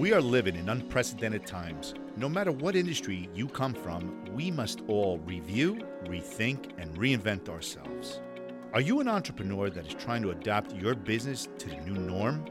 [0.00, 1.92] We are living in unprecedented times.
[2.16, 8.22] No matter what industry you come from, we must all review, rethink, and reinvent ourselves.
[8.72, 12.46] Are you an entrepreneur that is trying to adapt your business to the new norm?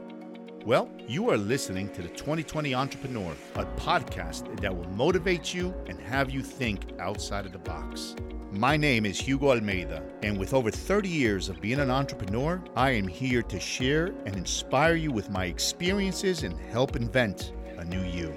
[0.64, 5.98] Well, you are listening to the 2020 Entrepreneur, a podcast that will motivate you and
[5.98, 8.14] have you think outside of the box.
[8.52, 12.90] My name is Hugo Almeida, and with over 30 years of being an entrepreneur, I
[12.90, 18.02] am here to share and inspire you with my experiences and help invent a new
[18.02, 18.34] you.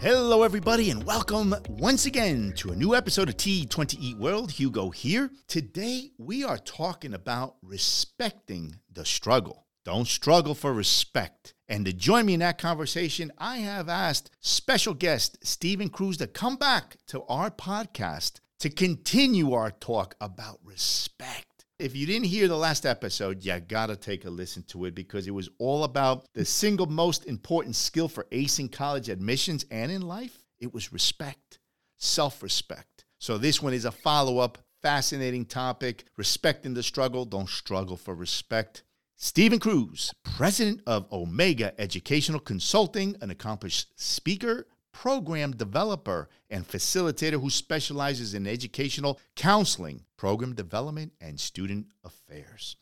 [0.00, 4.50] Hello, everybody, and welcome once again to a new episode of T20E World.
[4.50, 5.30] Hugo here.
[5.46, 9.65] Today, we are talking about respecting the struggle.
[9.86, 11.54] Don't struggle for respect.
[11.68, 16.26] And to join me in that conversation, I have asked special guest Stephen Cruz to
[16.26, 21.66] come back to our podcast to continue our talk about respect.
[21.78, 25.28] If you didn't hear the last episode, you gotta take a listen to it because
[25.28, 30.02] it was all about the single most important skill for acing college admissions and in
[30.02, 30.36] life.
[30.58, 31.60] It was respect,
[31.96, 33.04] self respect.
[33.20, 36.06] So, this one is a follow up, fascinating topic.
[36.16, 38.82] Respecting the struggle, don't struggle for respect.
[39.18, 47.48] Stephen Cruz, president of Omega Educational Consulting, an accomplished speaker, program developer and facilitator who
[47.48, 52.76] specializes in educational counseling, program development, and student affairs.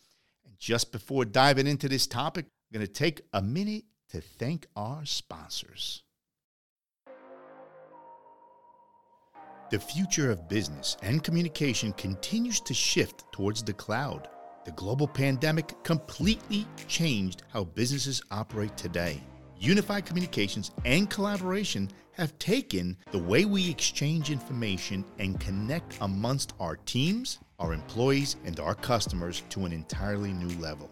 [0.44, 4.66] And just before diving into this topic, I'm going to take a minute to thank
[4.74, 6.02] our sponsors.
[9.70, 14.28] The future of business and communication continues to shift towards the cloud.
[14.64, 19.20] The global pandemic completely changed how businesses operate today.
[19.58, 26.76] Unified communications and collaboration have taken the way we exchange information and connect amongst our
[26.76, 30.90] teams, our employees, and our customers to an entirely new level.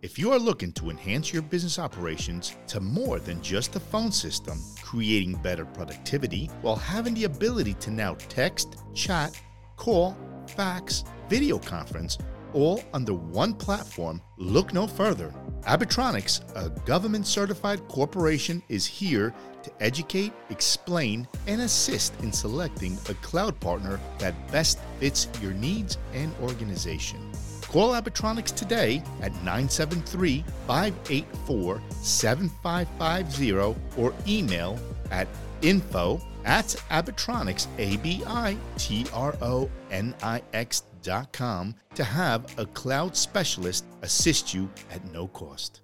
[0.00, 4.12] If you are looking to enhance your business operations to more than just a phone
[4.12, 9.38] system, creating better productivity while having the ability to now text, chat,
[9.76, 10.16] call,
[10.46, 12.16] fax, video conference,
[12.52, 15.34] all under one platform, look no further.
[15.62, 23.14] Abitronix, a government certified corporation, is here to educate, explain, and assist in selecting a
[23.14, 27.20] cloud partner that best fits your needs and organization.
[27.62, 33.52] Call Abitronix today at 973 584 7550
[33.96, 34.78] or email
[35.10, 35.28] at
[35.62, 42.04] info at Abitronix, A B I T R O N I X dot com to
[42.04, 45.80] have a cloud specialist assist you at no cost.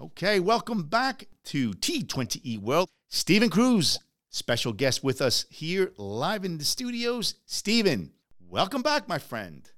[0.00, 2.88] Okay, welcome back to T20E World.
[3.08, 3.98] Stephen Cruz,
[4.28, 7.36] special guest with us here live in the studios.
[7.46, 8.12] Stephen,
[8.48, 9.70] welcome back, my friend.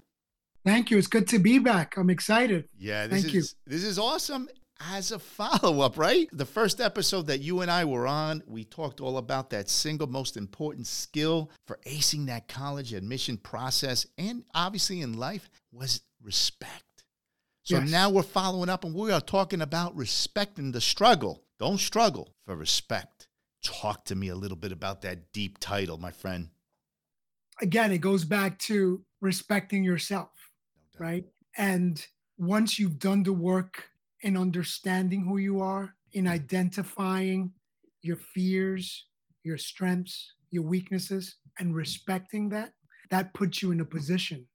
[0.64, 0.98] Thank you.
[0.98, 1.96] It's good to be back.
[1.96, 2.68] I'm excited.
[2.76, 4.48] Yeah, this Thank is this is awesome.
[4.78, 6.28] As a follow up, right?
[6.32, 10.06] The first episode that you and I were on, we talked all about that single
[10.06, 16.82] most important skill for acing that college admission process and obviously in life was respect.
[17.62, 17.90] So Yes.
[17.90, 21.42] now we're following up and we are talking about respecting the struggle.
[21.58, 23.28] Don't struggle for respect.
[23.62, 26.50] Talk to me a little bit about that deep title, my friend.
[27.62, 30.50] Again, it goes back to respecting yourself,
[30.98, 31.24] right?
[31.56, 32.06] And
[32.36, 33.90] once you've done the work
[34.22, 37.52] in understanding who you are, in identifying
[38.02, 39.06] your fears,
[39.42, 42.72] your strengths, your weaknesses, and respecting that,
[43.10, 44.46] that puts you in a position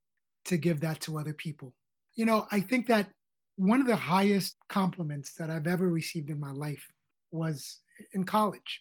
[0.44, 1.72] to give that to other people.
[2.14, 3.08] You know, I think that
[3.56, 6.84] one of the highest compliments that I've ever received in my life
[7.30, 7.80] was
[8.12, 8.80] in college.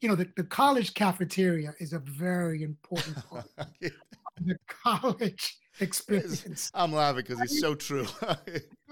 [0.00, 3.46] You know, the, the college cafeteria is a very important part
[4.46, 6.70] the college experience.
[6.74, 8.06] I'm laughing because it's so true.
[8.22, 8.36] I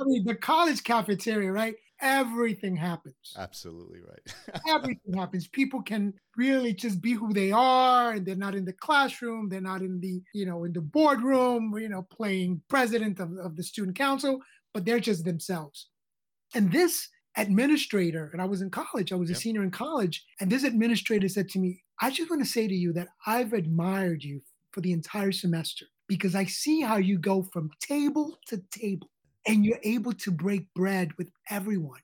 [0.05, 1.75] mean, the college cafeteria, right?
[2.01, 3.33] Everything happens.
[3.39, 4.61] Absolutely right.
[4.69, 5.49] Everything happens.
[5.49, 9.49] People can really just be who they are, and they're not in the classroom.
[9.49, 13.57] They're not in the, you know, in the boardroom, you know, playing president of, of
[13.57, 14.41] the student council,
[14.75, 15.89] but they're just themselves.
[16.55, 17.09] And this
[17.39, 19.37] administrator, and I was in college, I was Yep.
[19.37, 22.69] a senior in college, and this administrator said to me, I just want to say
[22.69, 24.43] to you that I've admired you
[24.77, 29.09] for the entire semester because I see how you go from table to table
[29.47, 32.03] and you're able to break bread with everyone.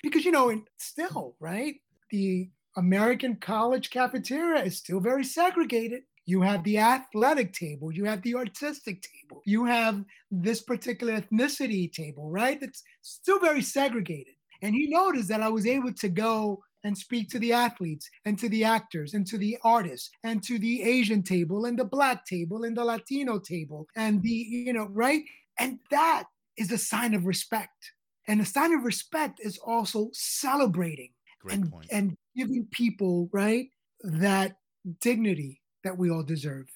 [0.00, 1.74] Because, you know, and still, right?
[2.12, 6.02] The American college cafeteria is still very segregated.
[6.24, 11.92] You have the athletic table, you have the artistic table, you have this particular ethnicity
[11.92, 12.62] table, right?
[12.62, 14.34] It's still very segregated.
[14.62, 18.38] And he noticed that I was able to go and speak to the athletes and
[18.38, 22.26] to the actors and to the artists and to the Asian table and the black
[22.26, 25.22] table and the Latino table and the, you know, right?
[25.58, 26.24] And that
[26.56, 27.92] is a sign of respect.
[28.28, 31.10] And a sign of respect is also celebrating
[31.40, 31.86] Great and, point.
[31.90, 33.66] and giving people, right,
[34.02, 34.56] that
[35.00, 36.66] dignity that we all deserve.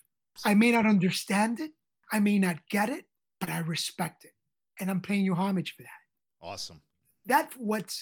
[0.44, 1.72] I may not understand it,
[2.12, 3.04] I may not get it,
[3.40, 4.32] but I respect it.
[4.80, 6.46] And I'm paying you homage for that.
[6.46, 6.80] Awesome.
[7.26, 7.94] That's what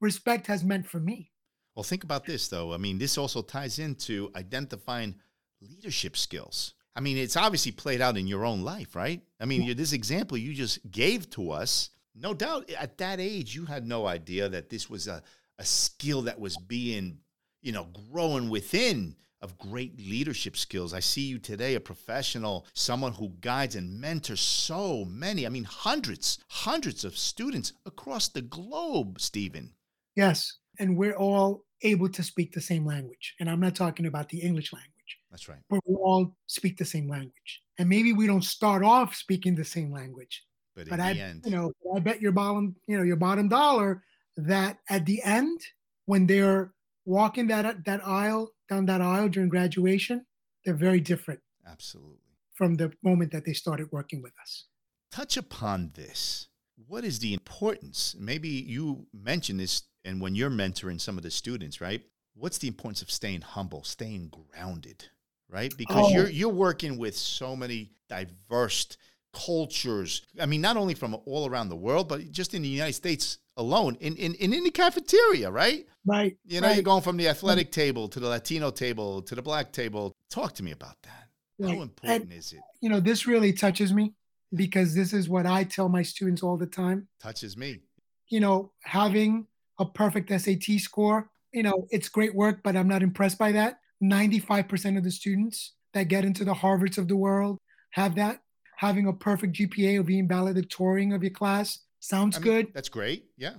[0.00, 1.30] respect has meant for me.
[1.78, 2.74] Well, think about this, though.
[2.74, 5.14] I mean, this also ties into identifying
[5.60, 6.74] leadership skills.
[6.96, 9.22] I mean, it's obviously played out in your own life, right?
[9.38, 13.54] I mean, you this example you just gave to us, no doubt at that age,
[13.54, 15.22] you had no idea that this was a,
[15.60, 17.18] a skill that was being,
[17.62, 20.92] you know, growing within of great leadership skills.
[20.92, 25.62] I see you today, a professional, someone who guides and mentors so many, I mean,
[25.62, 29.74] hundreds, hundreds of students across the globe, Stephen.
[30.16, 30.58] Yes.
[30.78, 33.34] And we're all able to speak the same language.
[33.40, 35.58] And I'm not talking about the English language, That's right.
[35.70, 37.62] but we all speak the same language.
[37.78, 40.44] And maybe we don't start off speaking the same language,
[40.74, 43.48] But but the I, end, you know, I bet your bottom, you know, your bottom
[43.48, 44.02] dollar
[44.36, 45.60] that at the end,
[46.06, 46.72] when they're
[47.04, 50.26] walking that that aisle down that aisle during graduation,
[50.64, 52.34] they're very different absolutely.
[52.54, 54.66] from the moment that they started working with us.
[55.12, 56.48] touch upon this.
[56.86, 58.14] What is the importance?
[58.18, 62.02] Maybe you mentioned this, and when you're mentoring some of the students, right?
[62.34, 65.04] What's the importance of staying humble, staying grounded,
[65.48, 65.72] right?
[65.76, 66.10] Because Oh.
[66.14, 68.96] you're you're working with so many diverse
[69.32, 70.22] cultures.
[70.40, 73.38] I mean, not only from all around the world, but just in the United States
[73.56, 75.86] alone, in in, in any cafeteria, right?
[76.04, 76.36] Right.
[76.44, 79.42] You know, right, you're going from the athletic table to the Latino table to the
[79.42, 80.12] black table.
[80.30, 81.24] Talk to me about that.
[81.58, 81.74] right.
[81.76, 82.60] How important is it?
[82.80, 84.14] you know, this really touches me
[84.54, 87.08] because this is what I tell my students all the time.
[87.20, 87.80] Touches me.
[88.28, 89.46] You know, having
[89.78, 93.78] a perfect SAT score, you know, it's great work, but I'm not impressed by that.
[94.02, 97.58] 95% of the students that get into the Harvards of the world
[97.90, 98.40] have that.
[98.76, 102.66] Having a perfect GPA or being valedictorian of your class sounds I mean, good.
[102.74, 103.24] That's great.
[103.36, 103.54] Yeah.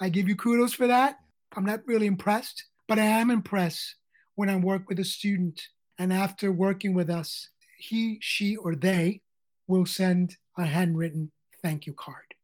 [0.00, 1.16] I give you kudos for that.
[1.54, 3.96] I'm not really impressed, but I am impressed
[4.34, 5.60] when I work with a student
[5.98, 9.20] and after working with us, he, she, or they
[9.66, 11.30] will send a handwritten
[11.62, 12.34] thank you card.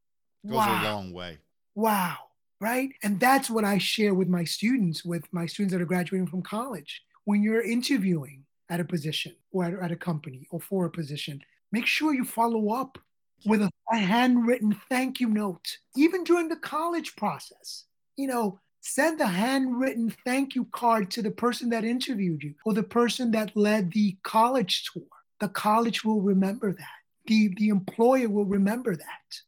[0.46, 0.82] Goes wow.
[0.82, 1.38] a long way.
[1.74, 2.16] Wow.
[2.60, 2.90] Right.
[3.02, 6.43] And that's what I share with my students, with my students that are graduating from
[6.43, 7.02] college.
[7.25, 11.40] When you're interviewing at a position or at, at a company or for a position,
[11.70, 12.99] make sure you follow up
[13.46, 17.84] with a, a handwritten thank you note, even during the college process.
[18.16, 22.75] You know, send a handwritten thank you card to the person that interviewed you or
[22.75, 25.05] the person that led the college tour.
[25.40, 26.99] The college will remember that.
[27.26, 29.40] The, the employer will remember that,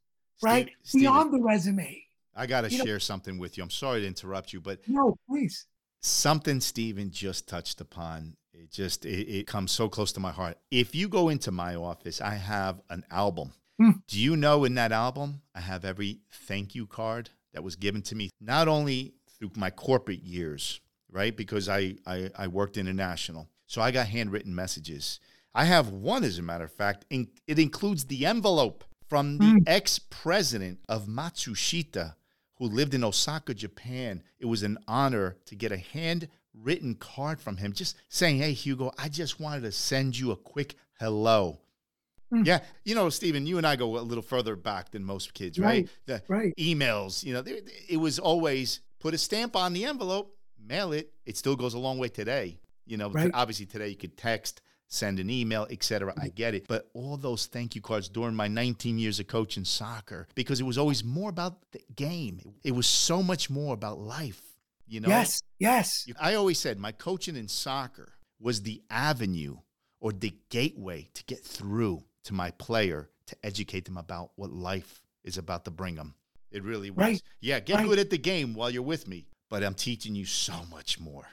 [0.42, 0.70] right?
[0.84, 2.04] Steve- Beyond the resume.
[2.34, 3.62] I got to you know- share something with you.
[3.62, 5.66] I'm sorry to interrupt you, but No, please.
[6.00, 8.36] something Steven just touched upon.
[8.52, 10.58] It just it, it comes so close to my heart.
[10.70, 13.52] If you go into my office, I have an album.
[13.78, 13.90] Hmm.
[14.08, 18.02] Do you know in that album I have every thank you card that was given
[18.02, 20.80] to me, not only through my corporate years,
[21.10, 21.34] right?
[21.36, 25.20] Because I I, I worked international, so I got handwritten messages.
[25.54, 27.06] I have one, as a matter of fact.
[27.10, 29.56] In, it includes the envelope from the Hmm.
[29.66, 32.14] ex president of Matsushita,
[32.60, 34.22] who lived in Osaka, Japan.
[34.38, 38.92] It was an honor to get a handwritten card from him, just saying, Hey, Hugo,
[38.98, 41.58] I just wanted to send you a quick hello.
[42.30, 42.44] Hmm.
[42.44, 45.58] Yeah, you know, Stephen, you and I go a little further back than most kids,
[45.58, 45.66] right?
[45.66, 46.54] Right, The right.
[46.58, 51.12] emails, you know, they- it was always put a stamp on the envelope, mail it.
[51.24, 52.60] It still goes a long way today.
[52.86, 53.30] You know, Right.
[53.34, 56.12] obviously today you could text, send an email, etc.
[56.20, 56.66] I get it.
[56.68, 60.64] But all those thank you cards during my 19 years of coaching soccer, because it
[60.64, 62.40] was always more about the game.
[62.62, 64.42] It was so much more about life.
[64.86, 65.08] You know?
[65.08, 66.06] Yes, yes.
[66.20, 69.58] I always said my coaching in soccer was the avenue
[70.00, 75.00] or the gateway to get through to my player to educate them about what life
[75.22, 76.14] is about to bring them.
[76.50, 76.98] It really was.
[76.98, 77.86] Right, Yeah, get right.
[77.86, 81.28] good at the game while you're with me, but I'm teaching you so much more.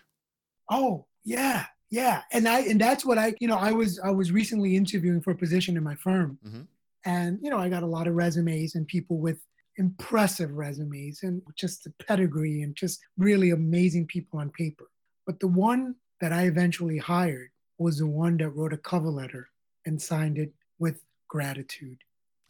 [0.69, 2.23] Oh, yeah, yeah.
[2.31, 5.31] And I and that's what I, you know, I was I was recently interviewing for
[5.31, 6.37] a position in my firm.
[6.45, 6.67] Mhm.
[7.05, 9.39] And, you know, I got a lot of resumes and people with
[9.77, 14.89] impressive resumes and just the pedigree and just really amazing people on paper.
[15.25, 19.47] But the one that I eventually hired was the one that wrote a cover letter
[19.85, 21.99] and signed it with gratitude.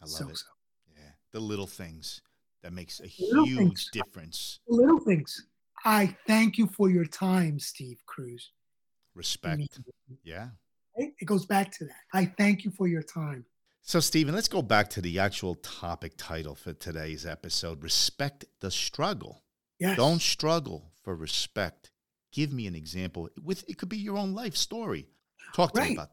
[0.00, 0.38] I love so it.
[0.38, 0.46] so.
[0.96, 2.20] Yeah, the little things
[2.62, 3.90] that makes a Little huge things.
[3.92, 4.60] difference.
[4.66, 5.46] Little things.
[5.84, 8.50] I thank you for your time, Steve Cruz.
[9.18, 9.60] Respect.
[9.60, 10.14] Mm-hmm.
[10.22, 10.48] Yeah.
[10.96, 12.02] It goes back to that.
[12.14, 13.44] I thank you for your time.
[13.82, 18.70] So, Stephen, let's go back to the actual topic title for today's episode Respect the
[18.70, 19.42] Struggle.
[19.80, 19.96] Yes.
[19.96, 21.90] Don't struggle for respect.
[22.32, 23.28] Give me an example.
[23.42, 25.08] With it could be your own life story.
[25.54, 25.90] Talk to right.
[25.90, 26.10] me about.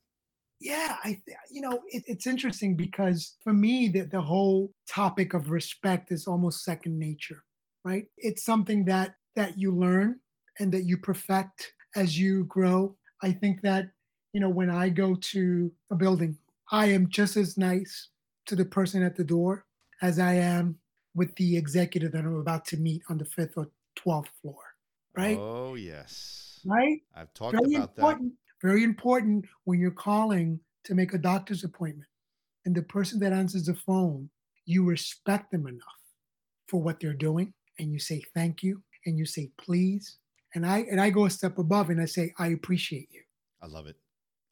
[0.59, 1.21] Yeah, I
[1.51, 6.27] you know it, it's interesting because for me the, the whole topic of respect is
[6.27, 7.43] almost second nature,
[7.83, 8.05] right?
[8.17, 10.21] It's something that that you learn
[10.59, 12.95] and that you perfect as you grow.
[13.23, 13.89] I think that
[14.33, 16.37] you know when I go to a building,
[16.71, 18.09] I am just as nice
[18.45, 19.65] to the person at the door
[20.01, 20.77] as I am
[21.15, 24.59] with the executive that I'm about to meet on the fifth or 12th floor,
[25.15, 25.37] right?
[25.39, 26.59] Oh, yes.
[26.65, 27.01] Right?
[27.15, 28.67] I've talked very about important, that.
[28.67, 32.09] Very important when you're calling to make a doctor's appointment
[32.65, 34.29] and the person that answers the phone,
[34.65, 35.81] you respect them enough
[36.67, 40.17] for what they're doing and you say thank you and you say please.
[40.55, 43.21] And I and I go a step above and I say, I appreciate you.
[43.61, 43.97] I love it.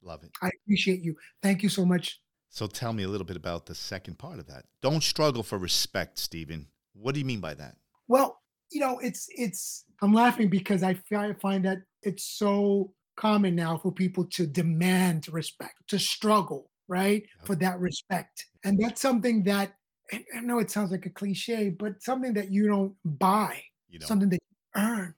[0.03, 0.31] Love it.
[0.41, 1.15] I appreciate you.
[1.41, 2.19] Thank you so much
[2.53, 4.65] so tell me a little bit about the second part of that.
[4.79, 6.67] Don't struggle for respect, Stephen.
[6.93, 7.77] What do you mean by that?
[8.07, 8.39] Well,
[8.71, 10.93] you know, it's it's I'm laughing because I
[11.41, 17.23] find that it's so common now for people to demand respect, to struggle, right?
[17.39, 17.47] Yep.
[17.47, 18.45] For that respect.
[18.63, 19.73] And that's something that
[20.11, 24.05] I know it sounds like a cliche, but something that you don't buy, you know.
[24.05, 25.15] something that you earn.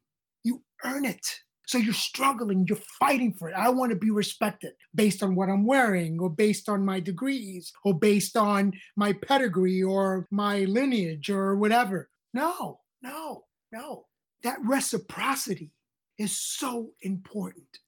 [0.85, 1.25] Earn it.
[1.67, 3.55] So you're struggling, you're fighting for it.
[3.55, 7.73] I want to be respected based on what I'm wearing, or based on my degrees,
[7.83, 12.09] or based on my pedigree, or my lineage, or whatever.
[12.35, 14.05] No, no, no.
[14.43, 15.71] That reciprocity
[16.19, 17.79] is so important.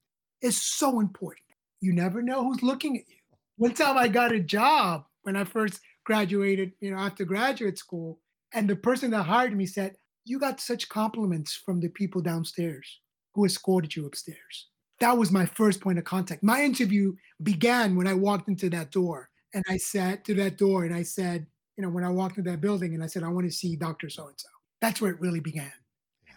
[0.41, 1.45] It's so important.
[1.79, 3.15] You never know who's looking at you.
[3.57, 8.19] One time I got a job when I first graduated, you know, after graduate school,
[8.53, 9.97] and the person that hired me said,
[10.27, 12.99] You got such compliments from the people downstairs
[13.33, 14.67] who escorted you upstairs.
[14.99, 16.43] That was my first point of contact.
[16.43, 19.29] My interview began when I walked into that door.
[19.53, 22.51] And I sat to that door and I said, you know, when I walked into
[22.51, 24.09] that building and I said, I want to see Dr.
[24.09, 24.49] So and so.
[24.81, 25.71] That's where it really began.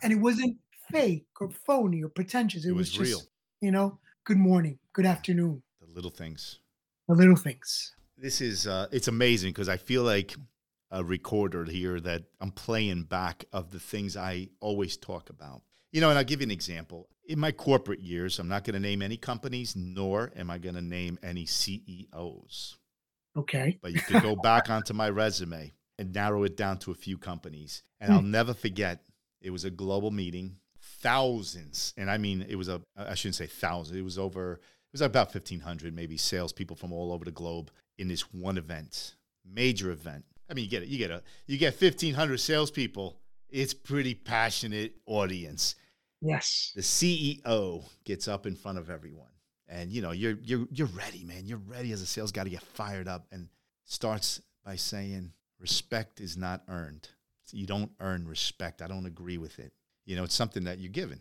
[0.04, 0.56] And it wasn't
[0.92, 2.64] fake or phony or pretentious.
[2.64, 3.28] It, it was, was, just, real.
[3.60, 5.64] you know, good morning, good afternoon.
[5.80, 6.60] The little things.
[7.08, 7.92] The little things.
[8.16, 10.36] This is, uh, it's amazing because I feel like
[10.90, 15.62] a recorder here that I'm playing back of the things I always talk about.
[15.92, 17.08] You know, and I'll give you an example.
[17.28, 20.74] In my corporate years, I'm not going to name any companies, nor am I going
[20.74, 22.78] to name any CEOs.
[23.36, 23.78] Okay.
[23.82, 27.18] But you can go back onto my resume and narrow it down to a few
[27.18, 27.82] companies.
[28.00, 28.30] And I'll hmm.
[28.30, 29.02] never forget,
[29.40, 33.46] it was a global meeting, thousands, and I mean, it was a, I shouldn't say
[33.46, 37.70] thousands, it was over, it was about 1,500 maybe salespeople from all over the globe
[37.98, 40.24] in this one event, major event.
[40.50, 43.20] I mean, you get it, you get a, you get 1,500 salespeople
[43.52, 45.74] it's pretty passionate audience.
[46.20, 46.72] Yes.
[46.74, 49.26] The CEO gets up in front of everyone.
[49.68, 51.46] And you know, you're you're you're ready, man.
[51.46, 53.48] You're ready as a sales guy to get fired up and
[53.84, 57.08] starts by saying respect is not earned.
[57.52, 58.82] You don't earn respect.
[58.82, 59.72] I don't agree with it.
[60.06, 61.20] You know, it's something that you're given.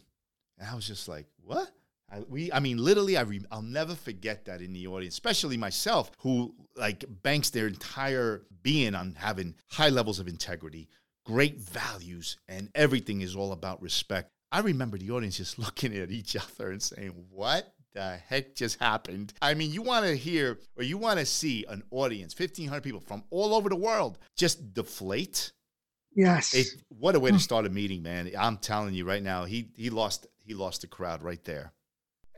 [0.57, 1.69] And I was just like, what?
[2.11, 5.57] I, we, I mean, literally, I re, I'll never forget that in the audience, especially
[5.57, 10.89] myself, who like banks their entire being on having high levels of integrity,
[11.25, 14.31] great values, and everything is all about respect.
[14.51, 18.79] I remember the audience just looking at each other and saying, What the heck just
[18.79, 19.33] happened?
[19.41, 23.01] I mean, you want to hear or you want to see an audience, 1,500 people
[23.01, 25.51] from all over the world, just deflate.
[26.15, 26.53] Yes.
[26.53, 27.39] It, what a way to hmm.
[27.39, 28.31] start a meeting, man.
[28.37, 31.71] I'm telling you right now, he he lost he lost the crowd right there.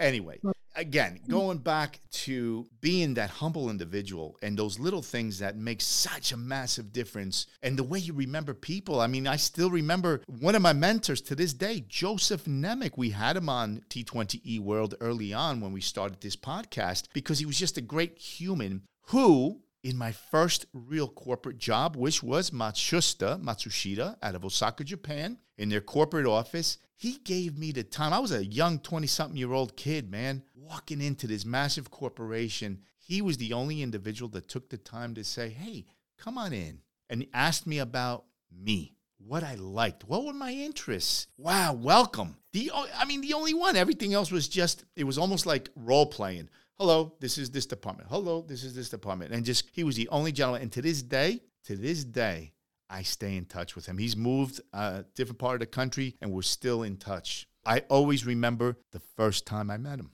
[0.02, 0.40] Anyway,
[0.76, 6.32] again, going back to being that humble individual and those little things that make such
[6.32, 9.00] a massive difference and the way you remember people.
[9.00, 12.98] I mean, I still remember one of my mentors to this day, Joseph Nemec.
[12.98, 17.46] We had him on T20E World early on when we started this podcast because he
[17.46, 23.42] was just a great human who in my first real corporate job, which was Matsushita,
[23.42, 26.78] Matsushita out of Osaka, Japan, in their corporate office.
[26.96, 28.14] He gave me the time.
[28.14, 32.82] I was a young 20 something year old kid, man, walking into this massive corporation.
[32.98, 35.86] He was the only individual that took the time to say, hey,
[36.18, 41.28] come on in, and asked me about me what I liked, what were my interests.
[41.38, 42.38] Wow, welcome.
[42.54, 43.76] The I mean, the only one.
[43.76, 46.50] Everything else was just it was almost like role playing
[46.82, 48.10] hello, this is this department.
[48.10, 49.32] Hello, this is this department.
[49.32, 50.64] And just, he was the only gentleman.
[50.64, 52.54] And to this day, to this day,
[52.90, 54.00] I stay in touch with him.
[54.00, 57.48] He's moved a uh, different part of the country and we're still in touch.
[57.68, 60.10] I always remember the first time I met him.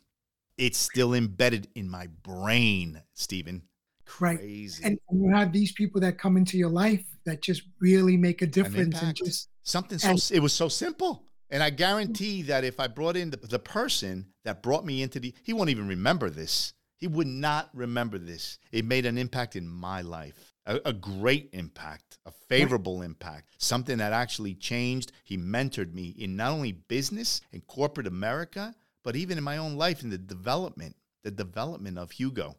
[0.58, 3.62] It's still embedded in my brain, Stephen.
[4.06, 4.84] Crazy.
[4.84, 5.00] Right.
[5.10, 8.48] And you have these people that come into your life that just really make a
[8.48, 11.27] difference and just something so and, it was so simple.
[11.50, 15.20] And I guarantee that if I brought in the, the, person that brought me into
[15.20, 16.74] the, he won't even remember this.
[16.98, 18.60] He would not remember this.
[18.72, 20.54] It made an impact in my life.
[20.66, 23.06] a, a great impact, a favorable right.
[23.06, 25.12] impact, something that actually changed.
[25.24, 29.78] He mentored me in not only business and corporate America, but even in my own
[29.78, 32.58] life in the development, the development of Hugo.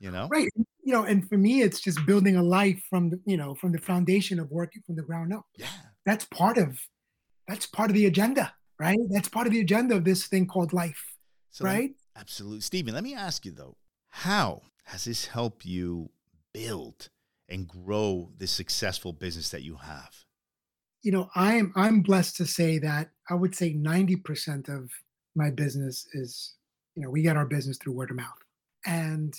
[0.00, 0.48] You know, right?
[0.84, 3.72] You know, and for me, it's just building a life from the you know from
[3.72, 5.44] the foundation of working from the ground up.
[5.56, 5.66] Yeah,
[6.06, 6.78] that's part of
[7.48, 8.98] that's part of the agenda, right?
[9.10, 11.16] That's part of the agenda of this thing called life,
[11.50, 11.90] so right?
[12.16, 12.94] absolutely, Stephen.
[12.94, 13.76] Let me ask you though,
[14.10, 16.10] how has this helped you
[16.52, 17.08] build
[17.48, 20.10] and grow the successful business that you have?
[21.02, 24.90] You know, I'm I'm blessed to say that I would say 90% of
[25.34, 26.54] my business is,
[26.94, 28.38] you know, we get our business through word of mouth.
[28.84, 29.34] And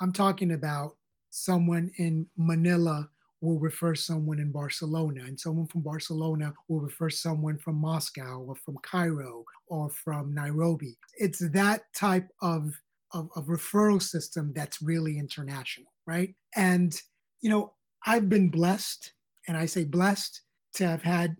[0.00, 0.96] I'm talking about
[1.30, 3.08] someone in Manila
[3.40, 8.54] will refer someone in Barcelona, and someone from Barcelona will refer someone from Moscow or
[8.54, 10.98] from Cairo or from Nairobi.
[11.18, 12.80] It's that type of,
[13.12, 16.34] of, of referral system that's really international, right?
[16.54, 16.94] And
[17.40, 17.72] you know,
[18.06, 19.12] I've been blessed,
[19.48, 20.42] and I say blessed
[20.74, 21.36] to have had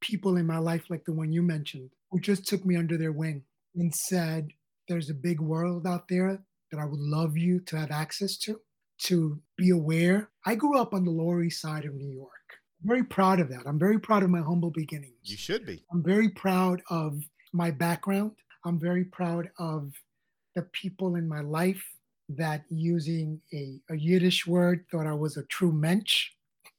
[0.00, 3.12] people in my life like the one you mentioned who just took me under their
[3.12, 3.42] wing
[3.74, 4.48] and said,
[4.88, 8.60] There's a big world out there that I would love you to have access to,
[9.04, 10.30] to be aware.
[10.46, 12.30] I grew up on the Lower East Side of New York.
[12.82, 13.66] I'm very proud of that.
[13.66, 15.14] I'm very proud of my humble beginnings.
[15.22, 15.84] You should be.
[15.92, 18.32] I'm very proud of my background.
[18.64, 19.92] I'm very proud of
[20.54, 21.82] the people in my life
[22.28, 26.30] that using a, a Yiddish word thought I was a true mensch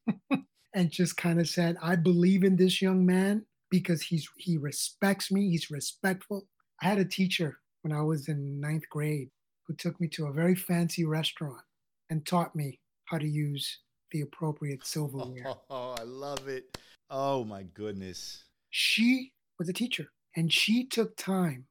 [0.74, 5.32] and just kind of said, I believe in this young man because he's he respects
[5.32, 6.48] me, he's respectful.
[6.82, 9.30] I had a teacher when I was in ninth grade
[9.68, 11.62] who took me to a very fancy restaurant
[12.10, 13.80] and taught me how to use
[14.12, 15.44] the appropriate silverware.
[15.70, 16.78] Oh, I love it.
[17.10, 18.44] Oh my goodness.
[18.70, 21.66] She was a teacher and she took time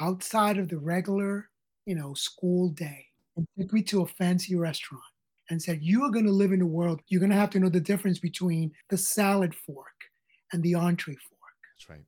[0.00, 1.48] outside of the regular,
[1.86, 3.06] you know, school day
[3.36, 5.02] and took me to a fancy restaurant
[5.50, 7.60] and said, You are going to live in a world, you're going to have to
[7.60, 9.86] know the difference between the salad fork
[10.52, 11.40] and the entree fork.
[11.76, 12.04] That's right.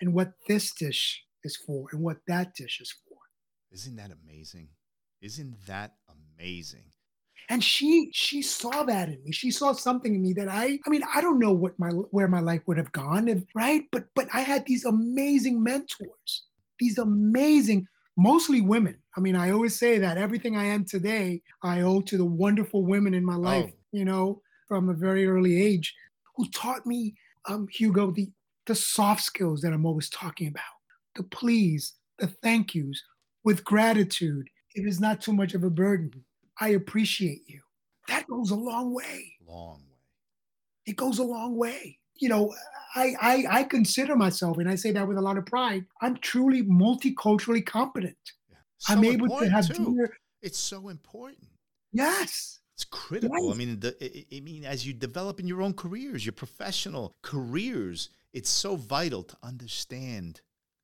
[0.00, 3.16] And what this dish is for and what that dish is for.
[3.70, 4.68] Isn't that amazing?
[5.20, 5.94] Isn't that
[6.38, 6.84] amazing?
[7.48, 9.32] And she she saw that in me.
[9.32, 12.28] She saw something in me that I I mean I don't know what my where
[12.28, 16.44] my life would have gone if right but but I had these amazing mentors.
[16.78, 18.96] These amazing mostly women.
[19.16, 22.84] I mean, I always say that everything I am today, I owe to the wonderful
[22.84, 23.78] women in my life, oh.
[23.92, 25.94] you know, from a very early age,
[26.36, 27.14] who taught me,
[27.48, 28.30] um, Hugo, the,
[28.66, 30.62] the soft skills that I'm always talking about
[31.16, 33.00] the please, the thank yous,
[33.44, 34.48] with gratitude.
[34.74, 36.10] It is not too much of a burden.
[36.60, 37.60] I appreciate you.
[38.08, 39.34] That goes a long way.
[39.46, 39.98] Long way.
[40.86, 41.98] It goes a long way.
[42.16, 42.54] You know,
[42.94, 46.16] I, I, I consider myself, and I say that with a lot of pride, I'm
[46.18, 48.16] truly multiculturally competent.
[48.50, 48.58] Yeah.
[48.78, 49.84] So I'm able to have too.
[49.84, 50.16] dinner.
[50.42, 51.48] It's so important.
[51.92, 52.60] Yes.
[52.74, 53.52] It's critical.
[53.52, 58.10] I mean, the, I mean, as you develop in your own careers, your professional careers,
[58.32, 60.40] it's so vital to understand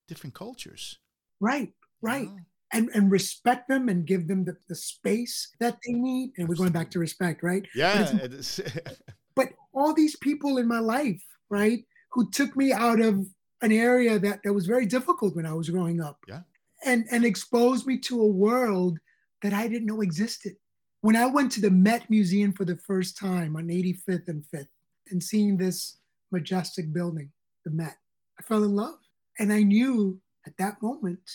[0.09, 0.98] different cultures.
[1.40, 2.22] Right, right.
[2.22, 2.38] You know?
[2.72, 6.30] And, and respect them and give them the, the space that they need.
[6.38, 7.66] And we're going back to respect, right?
[7.74, 8.12] Yeah.
[8.12, 8.96] But,
[9.35, 11.85] but all these people in my life, right?
[12.11, 13.26] who took me out of
[13.62, 16.18] an area that, that was very difficult when I was growing up.
[16.28, 16.40] Yeah.
[16.85, 18.98] And, and exposed me to a world
[19.42, 20.56] that I didn't know existed.
[21.02, 24.68] When I went to the Met Museum for the first time on 85th and 5th
[25.11, 25.98] and seeing this
[26.30, 27.30] majestic building,
[27.64, 27.96] the Met,
[28.38, 28.98] I fell in love.
[29.38, 31.30] And I knew at that moment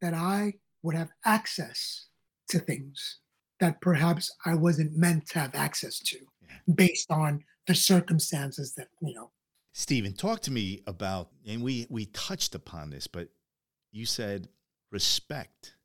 [0.00, 2.06] that I would have access
[2.48, 3.18] to things
[3.60, 6.74] that perhaps I wasn't meant to have access to yeah.
[6.74, 9.30] based on the circumstances that, you know,
[9.72, 13.28] Stephen, talk to me about, and we we touched upon this, but
[13.90, 14.48] you said
[14.90, 15.76] respect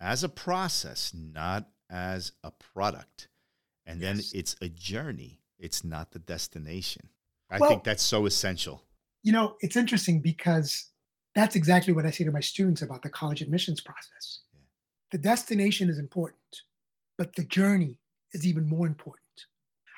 [0.00, 3.28] as a process, not as a product,
[3.86, 4.08] and yes.
[4.08, 5.40] then it's a journey.
[5.58, 7.10] It's not the destination.
[7.50, 8.82] I well, think that's so essential.
[9.22, 10.90] You know, it's interesting because
[11.38, 14.40] that's exactly what I say to my students about the college admissions process.
[14.52, 14.60] Yeah.
[15.12, 16.62] The destination is important,
[17.16, 17.98] but the journey
[18.32, 19.22] is even more important.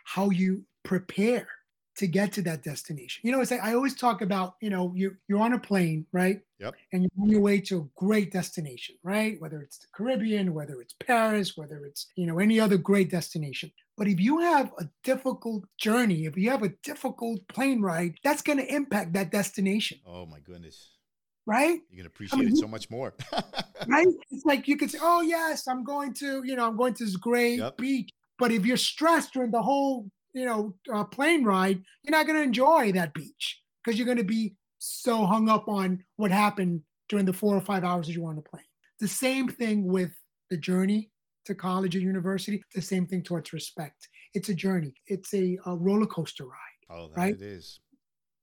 [0.05, 1.49] How you prepare
[1.97, 3.21] to get to that destination.
[3.25, 6.07] You know, it's like I always talk about, you know, you're, you're on a plane,
[6.13, 6.41] right?
[6.59, 6.75] Yep.
[6.93, 9.41] And you're on your way to a great destination, right?
[9.41, 13.71] Whether it's the Caribbean, whether it's Paris, whether it's, you know, any other great destination.
[13.97, 18.43] But if you have a difficult journey, if you have a difficult plane ride, that's
[18.43, 19.99] going to impact that destination.
[20.07, 21.00] Oh my goodness.
[21.47, 21.81] Right?
[21.91, 23.15] You can appreciate I mean, it so much more.
[23.87, 24.07] right?
[24.31, 27.05] It's like you could say, oh, yes, I'm going to, you know, I'm going to
[27.05, 27.77] this great yep.
[27.77, 28.11] beach.
[28.39, 32.39] But if you're stressed during the whole you know, uh, plane ride, you're not going
[32.39, 36.83] to enjoy that beach because you're going to be so hung up on what happened
[37.09, 38.63] during the four or five hours that you were on the plane.
[39.01, 40.11] The same thing with
[40.51, 41.11] the journey
[41.47, 44.09] to college or university, the same thing towards respect.
[44.35, 44.95] it's a journey.
[45.07, 46.81] It's a, a roller coaster ride.
[46.91, 47.35] Oh, that right?
[47.35, 47.81] it is.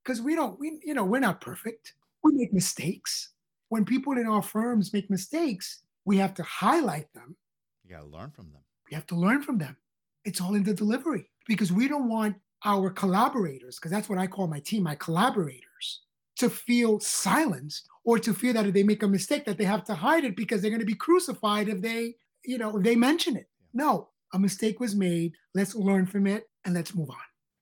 [0.04, 1.94] Because we don't, we you know, we're not perfect.
[2.28, 3.30] We make mistakes.
[3.70, 7.36] When people in our firms make mistakes, we have to highlight them.
[7.84, 8.62] You got to learn from them.
[8.90, 9.76] We have to learn from them.
[10.24, 14.26] It's all in the delivery because we don't want our collaborators, because that's what I
[14.26, 16.02] call my team, my collaborators,
[16.36, 19.84] to feel silenced or to feel that if they make a mistake that they have
[19.84, 22.96] to hide it because they're going to be crucified if they, you know, if they
[22.96, 23.48] mention it.
[23.72, 25.32] No, a mistake was made.
[25.54, 27.16] Let's learn from it and let's move on.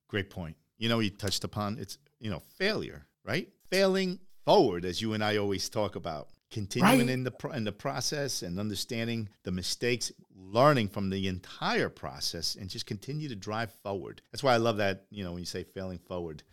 [0.09, 0.57] Great point.
[0.79, 3.49] You know, you touched upon it's, you know, failure, right?
[3.69, 6.29] Failing forward, as you and I always talk about.
[6.51, 7.11] Continuing Right.
[7.11, 12.55] in the pro- in the process and understanding the mistakes, learning from the entire process,
[12.55, 14.23] and just continue to drive forward.
[14.31, 15.07] That's why I love that.
[15.11, 16.45] You know, when you say failing forward,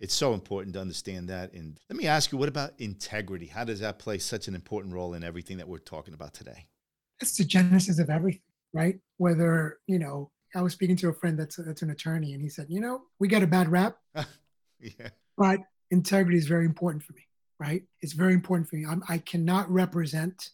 [0.00, 1.54] it's so important to understand that.
[1.54, 3.46] And let me ask you, what about integrity?
[3.46, 6.66] How does that play such an important role in everything that we're talking about today?
[7.20, 8.42] It's the genesis of everything,
[8.74, 9.00] right?
[9.16, 12.48] Whether, you know, I was speaking to a friend that's, that's an attorney and he
[12.50, 13.96] said, you know, we get a bad rap,
[14.78, 17.22] yeah, but integrity is very important for me,
[17.58, 17.82] right?
[18.02, 18.86] It's very important for me.
[18.86, 20.50] I'm, I cannot represent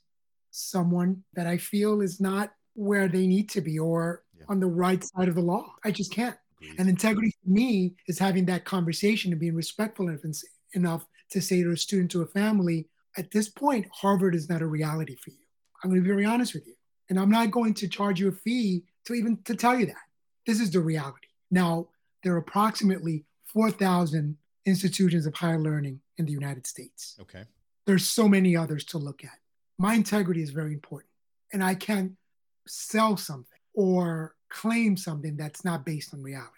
[0.50, 4.44] someone that I feel is not where they need to be or Yeah.
[4.48, 5.74] on the right side of the law.
[5.84, 6.36] I just can't.
[6.60, 6.78] agreed.
[6.78, 10.20] And integrity for me is having that conversation and being respectful enough,
[10.72, 14.62] enough to say to a student, to a family, at this point, Harvard is not
[14.62, 15.36] a reality for you.
[15.82, 16.74] I'm going to be very honest with you.
[17.10, 19.96] And I'm not going to charge you a fee to even to tell you that.
[20.46, 21.28] This is the reality.
[21.50, 21.88] Now,
[22.22, 27.16] there are approximately 4,000 institutions of higher learning in the United States.
[27.20, 27.44] okay,
[27.86, 29.38] There's so many others to look at.
[29.78, 31.10] My integrity is very important.
[31.52, 32.12] And I can't
[32.66, 36.50] sell something or claim something that's not based on reality.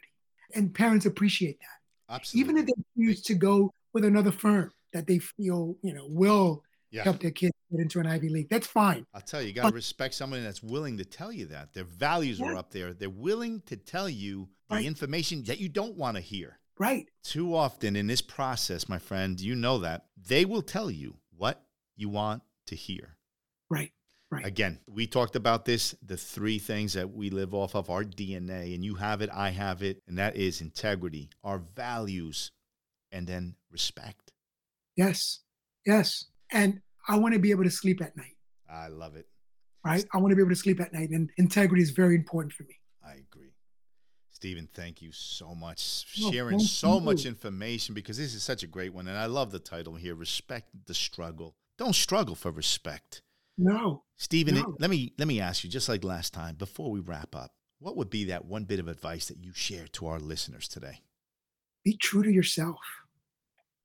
[0.54, 2.14] And parents appreciate that.
[2.14, 2.40] absolutely.
[2.52, 6.62] Even if they choose to go with another firm that they feel, you know, will
[6.90, 7.02] yeah.
[7.02, 9.04] help their kids get into an Ivy League, that's fine.
[9.12, 11.74] I'll tell you, you got to respect somebody that's willing to tell you that.
[11.74, 12.92] Their values are up there.
[12.92, 14.84] They're willing to tell you the Right.
[14.84, 16.58] information that you don't want to hear.
[16.78, 17.08] Right.
[17.22, 21.62] Too often in this process, my friend, you know that they will tell you what
[21.96, 23.16] you want to hear.
[23.70, 23.92] Right.
[24.30, 24.44] Right.
[24.44, 28.74] Again, we talked about this the three things that we live off of our DNA,
[28.74, 32.50] and you have it, I have it, and that is integrity, our values,
[33.12, 34.32] and then respect.
[34.96, 35.40] Yes.
[35.86, 36.24] Yes.
[36.50, 38.36] And I want to be able to sleep at night.
[38.68, 39.26] I love it.
[39.84, 40.04] Right.
[40.12, 41.10] I want to be able to sleep at night.
[41.10, 42.80] And integrity is very important for me.
[43.06, 43.45] I agree.
[44.36, 48.66] Stephen, thank you so much for sharing so much information because this is such a
[48.66, 49.08] great one.
[49.08, 51.54] And I love the title here Respect the Struggle.
[51.78, 53.22] Don't struggle for respect.
[53.56, 54.02] No.
[54.18, 54.76] Stephen, No.
[54.78, 57.96] let me let me ask you, just like last time, before we wrap up, what
[57.96, 61.00] would be that one bit of advice that you share to our listeners today?
[61.82, 62.80] Be true to yourself.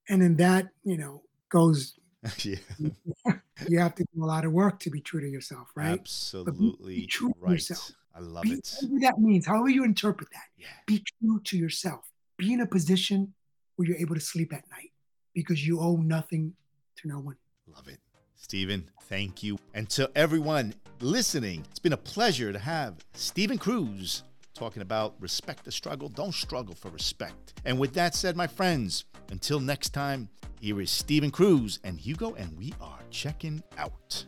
[0.09, 1.93] And in that, you know, goes
[2.43, 2.57] yeah,
[3.69, 5.97] you have to do a lot of work to be true to yourself, right?
[5.97, 7.53] absolutely true to right.
[7.53, 7.93] yourself.
[8.15, 8.75] I love Be, it.
[8.81, 12.09] whatever that means, however you interpret that, Yeah, be true to yourself.
[12.37, 13.33] Be in a position
[13.75, 14.91] where you're able to sleep at night
[15.33, 16.53] because you owe nothing
[16.97, 17.37] to no one.
[17.67, 17.99] love it.
[18.35, 19.57] Stephen, thank you.
[19.73, 25.63] And to everyone listening, it's been a pleasure to have Stephen Cruz talking about respect
[25.63, 26.09] the struggle.
[26.09, 27.53] Don't struggle for respect.
[27.65, 30.27] And with that said, my friends, until next time,
[30.59, 34.25] here is Stephen Cruz and Hugo, and we are checking out.